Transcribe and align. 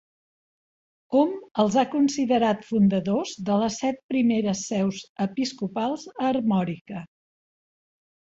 Hom 1.17 1.33
els 1.63 1.75
ha 1.81 1.83
considerat 1.89 2.63
fundadors 2.69 3.33
de 3.51 3.57
les 3.63 3.77
set 3.83 4.01
primeres 4.13 4.63
seus 4.71 5.03
episcopals 5.29 6.07
a 6.15 6.27
Armòrica. 6.33 7.03